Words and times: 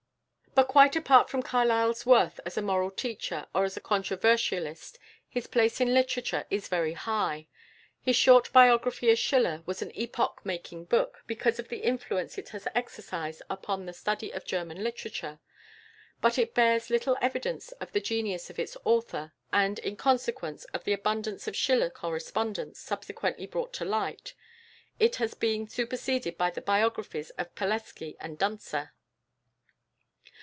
But 0.53 0.67
quite 0.67 0.97
apart 0.97 1.29
from 1.29 1.43
Carlyle's 1.43 2.05
worth 2.05 2.37
as 2.45 2.57
a 2.57 2.61
moral 2.61 2.91
teacher 2.91 3.45
or 3.55 3.63
as 3.63 3.77
a 3.77 3.81
controversialist, 3.81 4.99
his 5.29 5.47
place 5.47 5.79
in 5.79 5.93
literature 5.93 6.45
is 6.51 6.67
very 6.67 6.91
high. 6.91 7.47
His 8.01 8.17
short 8.17 8.51
biography 8.51 9.09
of 9.11 9.17
Schiller 9.17 9.63
was 9.65 9.81
an 9.81 9.93
epoch 9.95 10.41
making 10.43 10.85
book, 10.85 11.23
because 11.25 11.57
of 11.57 11.69
the 11.69 11.77
influence 11.77 12.37
it 12.37 12.49
has 12.49 12.67
exercised 12.75 13.41
upon 13.49 13.85
the 13.85 13.93
study 13.93 14.29
of 14.31 14.43
German 14.43 14.83
literature: 14.83 15.39
but 16.19 16.37
it 16.37 16.53
bears 16.53 16.89
little 16.89 17.17
evidence 17.21 17.71
of 17.79 17.93
the 17.93 18.01
genius 18.01 18.49
of 18.49 18.59
its 18.59 18.75
author, 18.83 19.31
and, 19.53 19.79
in 19.79 19.95
consequence 19.95 20.65
of 20.73 20.83
the 20.83 20.91
abundance 20.93 21.47
of 21.47 21.55
Schiller 21.55 21.89
correspondence 21.89 22.77
subsequently 22.77 23.47
brought 23.47 23.71
to 23.71 23.85
light, 23.85 24.33
it 24.99 25.15
has 25.15 25.33
been 25.33 25.65
superseded 25.65 26.37
by 26.37 26.49
the 26.49 26.61
biographies 26.61 27.29
of 27.31 27.55
Palleskie 27.55 28.17
and 28.19 28.37
Duntzer. 28.37 28.89